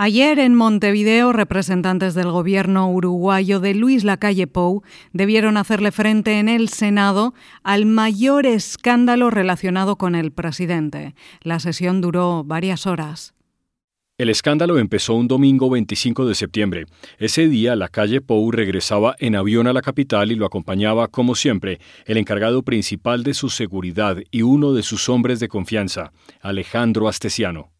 Ayer 0.00 0.38
en 0.38 0.54
Montevideo, 0.54 1.32
representantes 1.32 2.14
del 2.14 2.30
gobierno 2.30 2.88
uruguayo 2.88 3.58
de 3.58 3.74
Luis 3.74 4.04
Lacalle 4.04 4.46
Pou 4.46 4.84
debieron 5.12 5.56
hacerle 5.56 5.90
frente 5.90 6.38
en 6.38 6.48
el 6.48 6.68
Senado 6.68 7.34
al 7.64 7.84
mayor 7.84 8.46
escándalo 8.46 9.28
relacionado 9.28 9.96
con 9.96 10.14
el 10.14 10.30
presidente. 10.30 11.16
La 11.42 11.58
sesión 11.58 12.00
duró 12.00 12.44
varias 12.44 12.86
horas. 12.86 13.34
El 14.18 14.30
escándalo 14.30 14.78
empezó 14.78 15.14
un 15.14 15.26
domingo 15.26 15.68
25 15.68 16.26
de 16.26 16.36
septiembre. 16.36 16.86
Ese 17.18 17.48
día 17.48 17.74
la 17.74 17.88
calle 17.88 18.20
Pou 18.20 18.52
regresaba 18.52 19.16
en 19.18 19.34
avión 19.34 19.66
a 19.66 19.72
la 19.72 19.82
capital 19.82 20.30
y 20.30 20.36
lo 20.36 20.46
acompañaba, 20.46 21.08
como 21.08 21.34
siempre, 21.34 21.80
el 22.06 22.18
encargado 22.18 22.62
principal 22.62 23.24
de 23.24 23.34
su 23.34 23.48
seguridad 23.48 24.18
y 24.30 24.42
uno 24.42 24.74
de 24.74 24.84
sus 24.84 25.08
hombres 25.08 25.40
de 25.40 25.48
confianza, 25.48 26.12
Alejandro 26.40 27.08
Astesiano. 27.08 27.72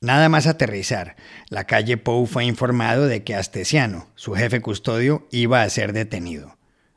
Nada 0.00 0.28
más 0.28 0.46
aterrizar, 0.46 1.16
la 1.48 1.64
calle 1.64 1.96
Pou 1.96 2.26
fue 2.26 2.44
informado 2.44 3.06
de 3.06 3.24
que 3.24 3.34
Astesiano, 3.34 4.08
su 4.14 4.34
jefe 4.34 4.60
custodio, 4.60 5.26
iba 5.32 5.62
a 5.62 5.70
ser 5.70 5.92
detenido. 5.92 6.56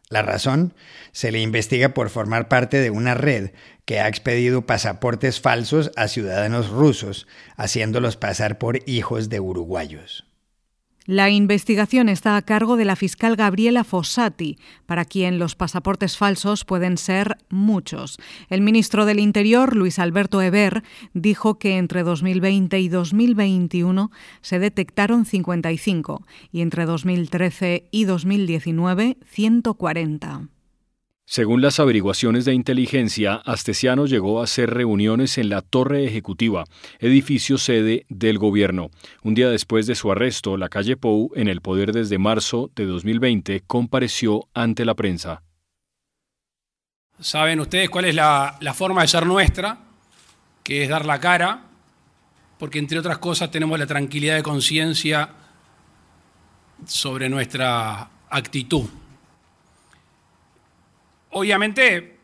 La 0.09 0.21
razón, 0.21 0.75
se 1.11 1.31
le 1.31 1.39
investiga 1.39 1.93
por 1.93 2.09
formar 2.09 2.47
parte 2.47 2.77
de 2.77 2.91
una 2.91 3.15
red 3.15 3.51
que 3.85 3.99
ha 4.01 4.07
expedido 4.07 4.67
pasaportes 4.67 5.41
falsos 5.41 5.91
a 5.95 6.07
ciudadanos 6.07 6.69
rusos, 6.69 7.27
haciéndolos 7.55 8.17
pasar 8.17 8.57
por 8.57 8.87
hijos 8.87 9.29
de 9.29 9.39
uruguayos. 9.39 10.30
La 11.07 11.31
investigación 11.31 12.09
está 12.09 12.37
a 12.37 12.43
cargo 12.43 12.77
de 12.77 12.85
la 12.85 12.95
fiscal 12.95 13.35
Gabriela 13.35 13.83
Fossati, 13.83 14.59
para 14.85 15.03
quien 15.03 15.39
los 15.39 15.55
pasaportes 15.55 16.15
falsos 16.15 16.63
pueden 16.63 16.95
ser 16.97 17.37
muchos. 17.49 18.17
El 18.49 18.61
ministro 18.61 19.05
del 19.05 19.19
Interior, 19.19 19.75
Luis 19.75 19.97
Alberto 19.97 20.43
Eber, 20.43 20.83
dijo 21.15 21.57
que 21.57 21.77
entre 21.77 22.03
2020 22.03 22.79
y 22.79 22.87
2021 22.87 24.11
se 24.41 24.59
detectaron 24.59 25.25
55 25.25 26.23
y 26.51 26.61
entre 26.61 26.85
2013 26.85 27.87
y 27.89 28.05
2019 28.05 29.17
140. 29.25 30.49
Según 31.31 31.61
las 31.61 31.79
averiguaciones 31.79 32.43
de 32.43 32.53
inteligencia, 32.53 33.35
Astesiano 33.45 34.05
llegó 34.05 34.41
a 34.41 34.43
hacer 34.43 34.69
reuniones 34.69 35.37
en 35.37 35.47
la 35.47 35.61
Torre 35.61 36.03
Ejecutiva, 36.03 36.65
edificio 36.99 37.57
sede 37.57 38.05
del 38.09 38.37
gobierno. 38.37 38.89
Un 39.23 39.33
día 39.33 39.49
después 39.49 39.87
de 39.87 39.95
su 39.95 40.11
arresto, 40.11 40.57
la 40.57 40.67
calle 40.67 40.97
Pou, 40.97 41.31
en 41.35 41.47
el 41.47 41.61
poder 41.61 41.93
desde 41.93 42.17
marzo 42.17 42.69
de 42.75 42.85
2020, 42.85 43.61
compareció 43.65 44.49
ante 44.53 44.83
la 44.83 44.93
prensa. 44.93 45.41
Saben 47.17 47.61
ustedes 47.61 47.89
cuál 47.89 48.03
es 48.03 48.15
la, 48.15 48.57
la 48.59 48.73
forma 48.73 49.03
de 49.03 49.07
ser 49.07 49.25
nuestra, 49.25 49.77
que 50.65 50.83
es 50.83 50.89
dar 50.89 51.05
la 51.05 51.21
cara, 51.21 51.61
porque 52.59 52.77
entre 52.77 52.99
otras 52.99 53.19
cosas 53.19 53.49
tenemos 53.49 53.79
la 53.79 53.87
tranquilidad 53.87 54.35
de 54.35 54.43
conciencia 54.43 55.29
sobre 56.85 57.29
nuestra 57.29 58.09
actitud. 58.29 58.89
Obviamente, 61.31 62.17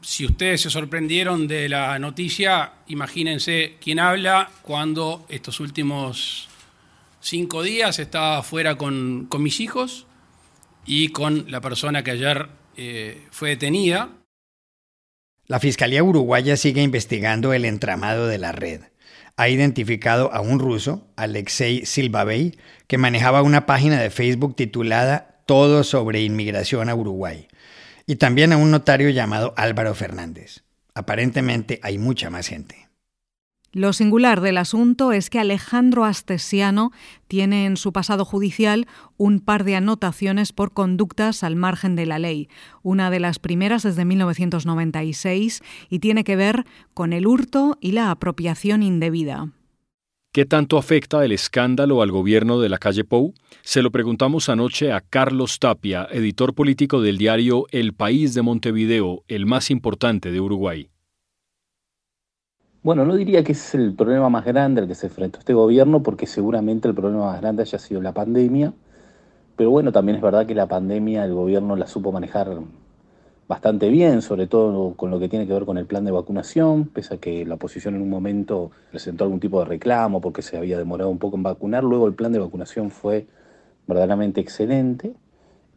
si 0.00 0.24
ustedes 0.24 0.62
se 0.62 0.70
sorprendieron 0.70 1.46
de 1.46 1.68
la 1.68 1.98
noticia, 1.98 2.72
imagínense 2.86 3.74
quién 3.80 3.98
habla 3.98 4.50
cuando 4.62 5.26
estos 5.28 5.60
últimos 5.60 6.48
cinco 7.20 7.62
días 7.62 7.98
estaba 7.98 8.42
fuera 8.42 8.76
con, 8.76 9.28
mis 9.38 9.60
hijos 9.60 10.06
y 10.86 11.08
con 11.08 11.50
la 11.50 11.60
persona 11.60 12.02
que 12.02 12.12
ayer 12.12 12.48
eh, 12.76 13.22
fue 13.30 13.50
detenida. 13.50 14.08
La 15.46 15.60
Fiscalía 15.60 16.02
Uruguaya 16.02 16.56
sigue 16.56 16.82
investigando 16.82 17.52
el 17.52 17.66
entramado 17.66 18.26
de 18.28 18.38
la 18.38 18.52
red. 18.52 18.80
Ha 19.36 19.50
identificado 19.50 20.32
a 20.32 20.40
un 20.40 20.58
ruso, 20.58 21.06
Alexei 21.16 21.84
Silvabey, 21.84 22.58
que 22.86 22.98
manejaba 22.98 23.42
una 23.42 23.66
página 23.66 24.00
de 24.00 24.10
Facebook 24.10 24.56
titulada 24.56 25.42
Todo 25.44 25.84
sobre 25.84 26.22
inmigración 26.22 26.88
a 26.88 26.94
Uruguay 26.94 27.46
y 28.08 28.16
también 28.16 28.54
a 28.54 28.56
un 28.56 28.70
notario 28.70 29.10
llamado 29.10 29.52
Álvaro 29.56 29.94
Fernández. 29.94 30.64
Aparentemente 30.94 31.78
hay 31.82 31.98
mucha 31.98 32.30
más 32.30 32.48
gente. 32.48 32.88
Lo 33.70 33.92
singular 33.92 34.40
del 34.40 34.56
asunto 34.56 35.12
es 35.12 35.28
que 35.28 35.38
Alejandro 35.38 36.06
Astesiano 36.06 36.90
tiene 37.28 37.66
en 37.66 37.76
su 37.76 37.92
pasado 37.92 38.24
judicial 38.24 38.86
un 39.18 39.40
par 39.40 39.62
de 39.64 39.76
anotaciones 39.76 40.54
por 40.54 40.72
conductas 40.72 41.44
al 41.44 41.54
margen 41.54 41.96
de 41.96 42.06
la 42.06 42.18
ley, 42.18 42.48
una 42.82 43.10
de 43.10 43.20
las 43.20 43.38
primeras 43.38 43.82
desde 43.82 44.06
1996 44.06 45.60
y 45.90 45.98
tiene 45.98 46.24
que 46.24 46.34
ver 46.34 46.64
con 46.94 47.12
el 47.12 47.26
hurto 47.26 47.76
y 47.78 47.92
la 47.92 48.10
apropiación 48.10 48.82
indebida. 48.82 49.50
¿Qué 50.30 50.44
tanto 50.44 50.76
afecta 50.76 51.24
el 51.24 51.32
escándalo 51.32 52.02
al 52.02 52.10
gobierno 52.10 52.60
de 52.60 52.68
la 52.68 52.76
calle 52.76 53.02
Pou? 53.02 53.32
Se 53.62 53.80
lo 53.80 53.90
preguntamos 53.90 54.50
anoche 54.50 54.92
a 54.92 55.00
Carlos 55.00 55.58
Tapia, 55.58 56.06
editor 56.12 56.54
político 56.54 57.00
del 57.00 57.16
diario 57.16 57.64
El 57.70 57.94
País 57.94 58.34
de 58.34 58.42
Montevideo, 58.42 59.24
el 59.26 59.46
más 59.46 59.70
importante 59.70 60.30
de 60.30 60.38
Uruguay. 60.38 60.90
Bueno, 62.82 63.06
no 63.06 63.16
diría 63.16 63.42
que 63.42 63.52
es 63.52 63.74
el 63.74 63.94
problema 63.94 64.28
más 64.28 64.44
grande 64.44 64.82
al 64.82 64.86
que 64.86 64.94
se 64.94 65.06
enfrentó 65.06 65.38
este 65.38 65.54
gobierno, 65.54 66.02
porque 66.02 66.26
seguramente 66.26 66.88
el 66.88 66.94
problema 66.94 67.24
más 67.32 67.40
grande 67.40 67.62
haya 67.62 67.78
sido 67.78 68.02
la 68.02 68.12
pandemia, 68.12 68.74
pero 69.56 69.70
bueno, 69.70 69.92
también 69.92 70.16
es 70.16 70.22
verdad 70.22 70.46
que 70.46 70.54
la 70.54 70.66
pandemia 70.66 71.24
el 71.24 71.32
gobierno 71.32 71.74
la 71.74 71.86
supo 71.86 72.12
manejar 72.12 72.54
bastante 73.48 73.88
bien, 73.88 74.20
sobre 74.20 74.46
todo 74.46 74.94
con 74.94 75.10
lo 75.10 75.18
que 75.18 75.28
tiene 75.28 75.46
que 75.46 75.54
ver 75.54 75.64
con 75.64 75.78
el 75.78 75.86
plan 75.86 76.04
de 76.04 76.10
vacunación, 76.10 76.84
pese 76.84 77.14
a 77.14 77.16
que 77.16 77.46
la 77.46 77.54
oposición 77.54 77.96
en 77.96 78.02
un 78.02 78.10
momento 78.10 78.70
presentó 78.90 79.24
algún 79.24 79.40
tipo 79.40 79.58
de 79.60 79.64
reclamo 79.64 80.20
porque 80.20 80.42
se 80.42 80.58
había 80.58 80.76
demorado 80.76 81.10
un 81.10 81.18
poco 81.18 81.36
en 81.36 81.42
vacunar, 81.42 81.82
luego 81.82 82.06
el 82.06 82.14
plan 82.14 82.30
de 82.30 82.38
vacunación 82.38 82.90
fue 82.90 83.26
verdaderamente 83.86 84.42
excelente, 84.42 85.14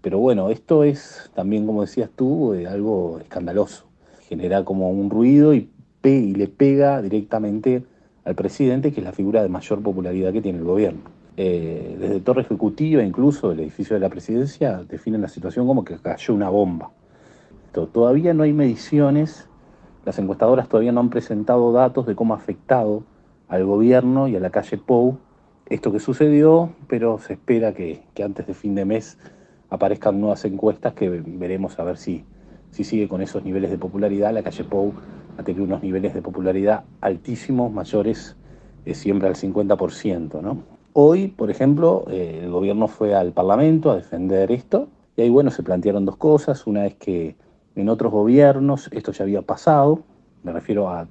pero 0.02 0.20
bueno, 0.20 0.50
esto 0.50 0.84
es 0.84 1.32
también, 1.34 1.66
como 1.66 1.82
decías 1.82 2.10
tú, 2.14 2.54
eh, 2.54 2.68
algo 2.68 3.20
escandaloso, 3.20 3.86
genera 4.28 4.66
como 4.66 4.92
un 4.92 5.10
ruido 5.10 5.54
y, 5.54 5.70
le 6.04 6.48
pega 6.48 7.00
directamente 7.00 7.84
al 8.26 8.34
presidente, 8.34 8.92
que 8.92 9.02
es 9.02 9.06
la 9.06 9.12
figura 9.12 9.44
de 9.44 9.50
mayor 9.50 9.84
popularidad 9.84 10.34
que 10.34 10.42
tiene 10.42 10.58
el 10.58 10.64
gobierno. 10.64 11.02
Eh, 11.38 11.96
desde 12.00 12.20
Torre 12.22 12.42
Ejecutiva, 12.42 13.04
incluso 13.04 13.52
el 13.52 13.60
edificio 13.60 13.94
de 13.94 14.00
la 14.00 14.10
presidencia, 14.10 14.84
definen 14.90 15.22
la 15.22 15.28
situación 15.28 15.68
como 15.68 15.86
que 15.86 15.98
cayó 16.00 16.34
una 16.34 16.50
bomba 16.50 16.90
Todavía 17.72 18.34
no 18.34 18.44
hay 18.44 18.54
mediciones, 18.54 19.48
las 20.06 20.20
encuestadoras 20.20 20.68
todavía 20.68 20.92
no 20.92 21.00
han 21.00 21.10
presentado 21.10 21.72
datos 21.72 22.06
de 22.06 22.16
cómo 22.16 22.34
ha 22.34 22.38
afectado 22.38 23.04
al 23.48 23.66
gobierno 23.66 24.28
y 24.28 24.36
a 24.36 24.40
la 24.40 24.50
calle 24.50 24.78
Pou 24.78 25.18
esto 25.72 25.94
que 25.94 26.00
sucedió, 26.00 26.74
pero 26.88 27.18
se 27.20 27.34
espera 27.34 27.74
que, 27.74 28.04
antes 28.22 28.46
de 28.46 28.54
fin 28.54 28.76
de 28.76 28.84
mes 28.84 29.18
aparezcan 29.70 30.20
nuevas 30.20 30.44
encuestas 30.44 30.94
que 30.94 31.08
veremos 31.10 31.80
a 31.80 31.86
ver 31.86 31.96
si, 31.96 32.26
si 32.72 32.84
sigue 32.84 33.08
con 33.08 33.22
esos 33.22 33.46
niveles 33.46 33.72
de 33.72 33.78
popularidad. 33.78 34.34
La 34.34 34.44
calle 34.44 34.66
Pou 34.66 34.92
ha 35.38 35.44
tenido 35.44 35.64
unos 35.64 35.82
niveles 35.82 36.14
de 36.14 36.22
popularidad 36.22 36.84
altísimos, 37.00 37.72
mayores 37.72 38.36
de 38.84 38.94
siempre 38.94 39.30
al 39.30 39.36
50%. 39.36 40.42
¿no? 40.42 40.58
Hoy, 40.92 41.30
por 41.30 41.50
ejemplo, 41.50 42.04
eh, 42.10 42.42
el 42.44 42.52
gobierno 42.52 42.90
fue 42.90 43.16
al 43.16 43.32
Parlamento 43.32 43.92
a 43.92 43.96
defender 43.96 44.52
esto 44.52 44.90
y 45.16 45.22
ahí, 45.22 45.30
bueno, 45.30 45.52
se 45.52 45.64
plantearon 45.64 46.06
dos 46.06 46.18
cosas. 46.18 46.68
Una 46.68 46.86
es 46.86 46.96
que 46.96 47.38
en 47.76 47.90
otros 47.90 48.12
gobiernos 48.12 48.90
esto 48.92 49.12
ya 49.12 49.24
había 49.24 49.42
pasado, 49.42 50.04
me 50.44 50.52
refiero 50.52 50.90
a 50.90 51.08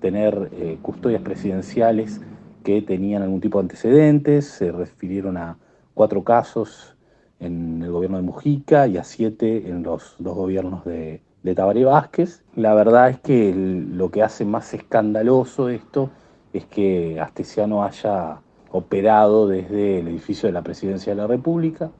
tener 0.00 0.50
eh, 0.52 0.78
custodias 0.80 1.22
presidenciales 1.22 2.20
que 2.62 2.82
tenían 2.82 3.22
algún 3.22 3.40
tipo 3.40 3.58
de 3.58 3.62
antecedentes, 3.62 4.46
se 4.46 4.70
refirieron 4.72 5.36
a 5.36 5.58
cuatro 5.94 6.22
casos 6.22 6.96
en 7.40 7.82
el 7.82 7.90
gobierno 7.90 8.16
de 8.18 8.22
Mujica 8.22 8.86
y 8.86 8.96
a 8.96 9.04
siete 9.04 9.68
en 9.68 9.82
los 9.82 10.16
dos 10.18 10.34
gobiernos 10.34 10.84
de, 10.84 11.20
Tabaré 11.54 11.84
Vázquez. 11.84 12.42
La 12.56 12.74
verdad 12.74 13.08
es 13.08 13.20
que 13.20 13.54
lo 13.54 14.10
que 14.10 14.22
hace 14.22 14.44
más 14.44 14.74
escandaloso 14.74 15.70
esto 15.70 16.10
es 16.52 16.66
que 16.66 17.18
Astesiano 17.18 17.84
haya 17.84 18.40
operado 18.70 19.48
desde 19.48 20.00
el 20.00 20.08
edificio 20.08 20.46
de 20.46 20.52
la 20.52 20.60
Presidencia 20.60 21.14
de 21.14 21.16
la 21.16 21.26
República. 21.26 21.90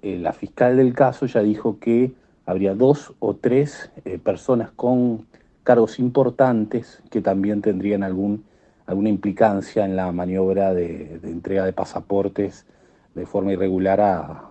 Eh, 0.00 0.18
la 0.18 0.32
fiscal 0.32 0.78
del 0.78 0.94
caso 0.94 1.26
ya 1.26 1.42
dijo 1.42 1.78
que 1.78 2.14
habría 2.50 2.74
dos 2.74 3.14
o 3.20 3.36
tres 3.36 3.92
eh, 4.04 4.18
personas 4.18 4.70
con 4.72 5.26
cargos 5.62 6.00
importantes 6.00 7.00
que 7.08 7.20
también 7.20 7.62
tendrían 7.62 8.02
algún, 8.02 8.44
alguna 8.86 9.08
implicancia 9.08 9.84
en 9.84 9.94
la 9.94 10.10
maniobra 10.10 10.74
de, 10.74 11.20
de 11.20 11.30
entrega 11.30 11.64
de 11.64 11.72
pasaportes 11.72 12.66
de 13.14 13.24
forma 13.24 13.52
irregular 13.52 14.00
a 14.00 14.50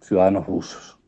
ciudadanos 0.00 0.46
rusos. 0.46 0.98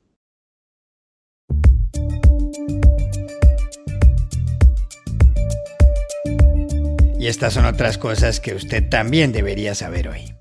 Y 7.19 7.27
estas 7.27 7.55
son 7.55 7.65
otras 7.65 7.99
cosas 7.99 8.39
que 8.39 8.55
usted 8.55 8.89
también 8.89 9.33
debería 9.33 9.75
saber 9.75 10.09
hoy. 10.09 10.38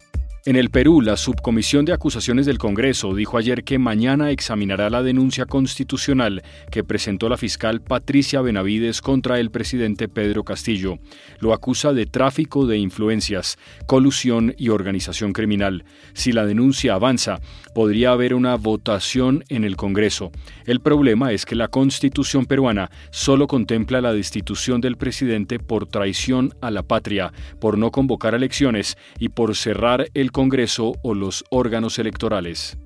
En 0.48 0.56
el 0.56 0.70
Perú, 0.70 1.02
la 1.02 1.18
Subcomisión 1.18 1.84
de 1.84 1.92
Acusaciones 1.92 2.46
del 2.46 2.58
Congreso 2.58 3.14
dijo 3.14 3.38
ayer 3.38 3.66
que 3.66 3.80
mañana 3.80 4.32
examinará 4.32 4.90
la 4.90 5.04
denuncia 5.04 5.46
constitucional 5.46 6.42
que 6.72 6.86
presentó 6.86 7.28
la 7.28 7.36
fiscal 7.36 7.82
Patricia 7.82 8.40
Benavides 8.40 9.02
contra 9.02 9.42
el 9.42 9.52
presidente 9.52 10.08
Pedro 10.08 10.46
Castillo. 10.46 11.00
Lo 11.40 11.52
acusa 11.52 11.92
de 11.92 12.06
tráfico 12.06 12.66
de 12.66 12.78
influencias, 12.78 13.58
colusión 13.88 14.56
y 14.58 14.70
organización 14.70 15.34
criminal. 15.34 15.84
Si 16.14 16.32
la 16.32 16.46
denuncia 16.46 16.94
avanza, 16.94 17.42
podría 17.76 18.12
haber 18.12 18.34
una 18.34 18.56
votación 18.56 19.44
en 19.50 19.66
el 19.66 19.76
Congreso. 19.76 20.32
El 20.66 20.80
problema 20.80 21.34
es 21.34 21.46
que 21.46 21.56
la 21.56 21.68
Constitución 21.68 22.46
peruana 22.46 22.90
solo 23.10 23.48
contempla 23.48 24.00
la 24.00 24.14
destitución 24.14 24.80
del 24.80 24.96
presidente 24.96 25.60
por 25.60 25.88
traición 25.88 26.54
a 26.62 26.72
la 26.72 26.84
patria, 26.84 27.34
por 27.60 27.78
no 27.78 27.92
convocar 27.92 28.34
elecciones 28.34 28.98
y 29.20 29.28
por 29.28 29.54
cerrar 29.54 30.08
el 30.14 30.32
Congreso 30.38 30.93
o 31.02 31.15
los 31.15 31.45
órganos 31.50 31.97
electorales. 31.97 32.78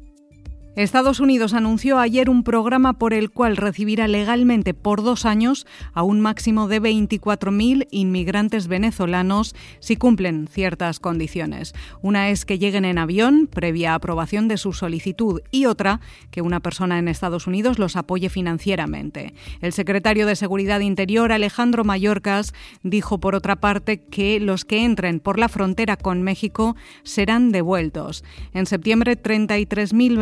Estados 0.78 1.20
Unidos 1.20 1.54
anunció 1.54 2.00
ayer 2.00 2.30
un 2.30 2.44
programa 2.44 2.94
por 2.94 3.14
el 3.14 3.30
cual 3.30 3.58
recibirá 3.58 4.08
legalmente 4.08 4.74
por 4.74 5.04
dos 5.04 5.26
años 5.26 5.68
a 5.94 6.02
un 6.02 6.22
máximo 6.22 6.70
de 6.70 6.82
24.000 6.82 7.90
inmigrantes 7.92 8.68
venezolanos 8.68 9.54
si 9.82 9.98
cumplen 9.98 10.48
ciertas 10.48 11.02
condiciones. 11.02 11.74
Una 12.02 12.30
es 12.30 12.46
que 12.46 12.58
lleguen 12.58 12.86
en 12.86 13.00
avión, 13.00 13.50
previa 13.52 13.96
aprobación 13.96 14.48
de 14.48 14.56
su 14.56 14.72
solicitud, 14.72 15.42
y 15.52 15.66
otra, 15.66 16.00
que 16.32 16.42
una 16.42 16.62
persona 16.62 17.00
en 17.00 17.10
Estados 17.10 17.48
Unidos 17.48 17.78
los 17.78 17.98
apoye 17.98 18.30
financieramente. 18.30 19.34
El 19.60 19.74
secretario 19.74 20.26
de 20.26 20.38
Seguridad 20.38 20.80
Interior, 20.80 21.34
Alejandro 21.34 21.84
Mayorkas, 21.84 22.54
dijo 22.82 23.20
por 23.20 23.36
otra 23.36 23.58
parte 23.58 24.00
que 24.00 24.40
los 24.40 24.64
que 24.64 24.86
entren 24.86 25.20
por 25.20 25.38
la 25.38 25.50
frontera 25.50 25.98
con 25.98 26.22
México 26.22 26.78
serán 27.04 27.52
devueltos. 27.52 28.24
En 28.54 28.66
septiembre, 28.66 29.22
33.000 29.22 30.18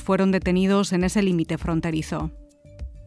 fueron 0.00 0.32
detenidos 0.32 0.94
en 0.94 1.04
ese 1.04 1.22
límite 1.22 1.58
fronterizo. 1.58 2.30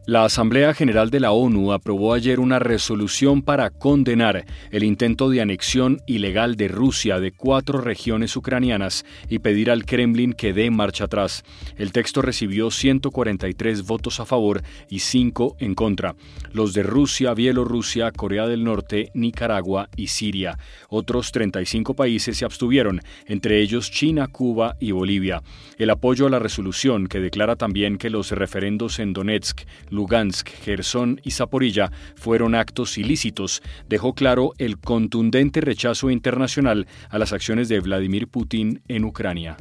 La 0.04 0.24
Asamblea 0.24 0.74
General 0.74 1.10
de 1.10 1.20
la 1.20 1.30
ONU 1.30 1.72
aprobó 1.72 2.12
ayer 2.12 2.40
una 2.40 2.58
resolución 2.58 3.40
para 3.40 3.70
condenar 3.70 4.44
el 4.72 4.82
intento 4.82 5.30
de 5.30 5.40
anexión 5.40 6.00
ilegal 6.08 6.56
de 6.56 6.66
Rusia 6.66 7.20
de 7.20 7.30
cuatro 7.30 7.80
regiones 7.80 8.34
ucranianas 8.34 9.04
y 9.28 9.38
pedir 9.38 9.70
al 9.70 9.84
Kremlin 9.84 10.32
que 10.32 10.52
dé 10.52 10.72
marcha 10.72 11.04
atrás. 11.04 11.44
El 11.76 11.92
texto 11.92 12.20
recibió 12.20 12.72
143 12.72 13.86
votos 13.86 14.18
a 14.18 14.24
favor 14.24 14.62
y 14.90 14.98
5 14.98 15.58
en 15.60 15.76
contra, 15.76 16.16
los 16.50 16.74
de 16.74 16.82
Rusia, 16.82 17.32
Bielorrusia, 17.32 18.10
Corea 18.10 18.48
del 18.48 18.64
Norte, 18.64 19.12
Nicaragua 19.14 19.88
y 19.94 20.08
Siria. 20.08 20.58
Otros 20.88 21.30
35 21.30 21.94
países 21.94 22.38
se 22.38 22.44
abstuvieron, 22.44 23.02
entre 23.26 23.60
ellos 23.60 23.92
China, 23.92 24.26
Cuba 24.26 24.74
y 24.80 24.90
Bolivia. 24.90 25.44
El 25.78 25.90
apoyo 25.90 26.26
a 26.26 26.30
la 26.30 26.40
resolución, 26.40 27.06
que 27.06 27.20
declara 27.20 27.54
también 27.54 27.98
que 27.98 28.10
los 28.10 28.32
referendos 28.32 28.98
en 28.98 29.12
Donetsk, 29.12 29.60
Lugansk, 29.92 30.48
Gerson 30.48 31.20
y 31.22 31.30
Zaporilla 31.30 31.92
fueron 32.16 32.54
actos 32.56 32.98
ilícitos, 32.98 33.62
dejó 33.88 34.14
claro 34.14 34.52
el 34.58 34.78
contundente 34.78 35.60
rechazo 35.60 36.10
internacional 36.10 36.88
a 37.10 37.18
las 37.18 37.32
acciones 37.32 37.68
de 37.68 37.78
Vladimir 37.80 38.26
Putin 38.26 38.82
en 38.88 39.04
Ucrania. 39.04 39.56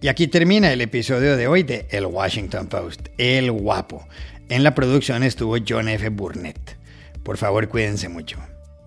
Y 0.00 0.08
aquí 0.08 0.26
termina 0.26 0.72
el 0.72 0.80
episodio 0.80 1.36
de 1.36 1.46
hoy 1.46 1.62
de 1.62 1.86
El 1.90 2.06
Washington 2.06 2.66
Post, 2.66 3.08
El 3.18 3.50
Guapo. 3.52 4.06
En 4.48 4.62
la 4.62 4.74
producción 4.74 5.22
estuvo 5.22 5.56
John 5.66 5.88
F. 5.88 6.08
Burnett. 6.08 6.78
Por 7.22 7.36
favor, 7.36 7.68
cuídense 7.68 8.08
mucho. 8.08 8.38